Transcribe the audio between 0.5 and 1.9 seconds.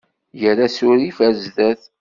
asurif ar zdat!